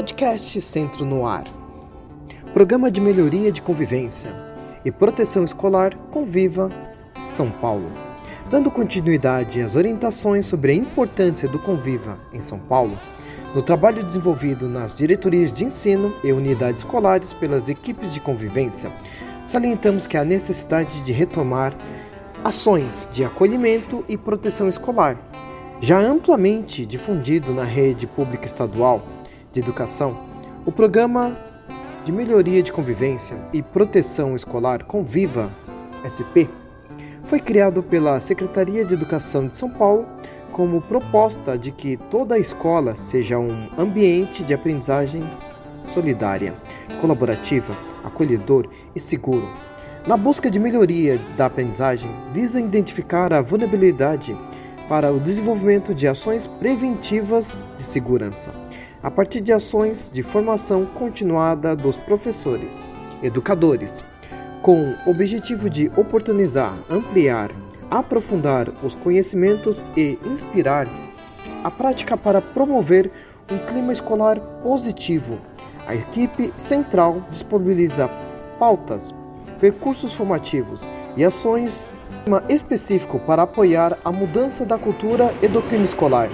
[0.00, 1.44] Podcast Centro no Ar.
[2.54, 4.34] Programa de melhoria de convivência
[4.82, 6.70] e proteção escolar Conviva
[7.20, 7.92] São Paulo.
[8.50, 12.98] Dando continuidade às orientações sobre a importância do Conviva em São Paulo,
[13.54, 18.90] no trabalho desenvolvido nas diretorias de ensino e unidades escolares pelas equipes de convivência,
[19.44, 21.76] salientamos que há necessidade de retomar
[22.42, 25.18] ações de acolhimento e proteção escolar,
[25.78, 29.02] já anplamente difundido na rede pública estadual
[29.52, 30.16] de Educação,
[30.64, 31.36] o Programa
[32.04, 35.50] de Melhoria de Convivência e Proteção Escolar Conviva
[36.06, 36.46] SP
[37.24, 40.06] foi criado pela Secretaria de Educação de São Paulo
[40.52, 45.22] como proposta de que toda a escola seja um ambiente de aprendizagem
[45.86, 46.54] solidária,
[47.00, 49.48] colaborativa, acolhedor e seguro.
[50.06, 54.36] Na busca de melhoria da aprendizagem, visa identificar a vulnerabilidade
[54.88, 58.52] para o desenvolvimento de ações preventivas de segurança
[59.02, 62.88] a partir de ações de formação continuada dos professores,
[63.22, 64.04] educadores,
[64.62, 67.50] com o objetivo de oportunizar, ampliar,
[67.90, 70.86] aprofundar os conhecimentos e inspirar
[71.64, 73.10] a prática para promover
[73.50, 75.38] um clima escolar positivo.
[75.86, 78.08] A equipe central disponibiliza
[78.58, 79.14] pautas,
[79.58, 81.88] percursos formativos e ações
[82.48, 86.28] específico para apoiar a mudança da cultura e do clima escolar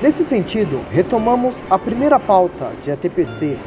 [0.00, 3.58] Nesse sentido, retomamos a primeira pauta de ATPC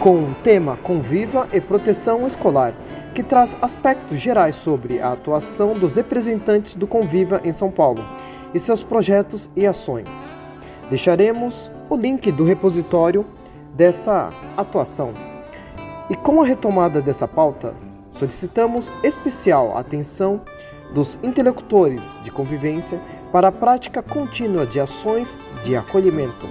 [0.00, 2.74] com o tema Conviva e Proteção Escolar,
[3.14, 8.04] que traz aspectos gerais sobre a atuação dos representantes do Conviva em São Paulo
[8.52, 10.28] e seus projetos e ações.
[10.90, 13.24] Deixaremos o link do repositório
[13.72, 15.14] dessa atuação.
[16.10, 17.72] E com a retomada dessa pauta,
[18.10, 20.42] solicitamos especial atenção
[20.92, 23.00] dos interlocutores de convivência
[23.32, 26.46] para a prática contínua de ações de acolhimento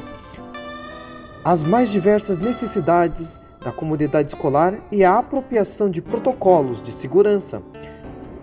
[1.47, 7.61] às mais diversas necessidades da comunidade escolar e a apropriação de protocolos de segurança,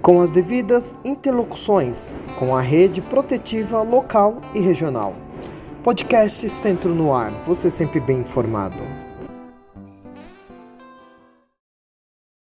[0.00, 5.14] com as devidas interlocuções com a rede protetiva local e regional.
[5.82, 8.82] Podcast Centro no Ar, você sempre bem informado.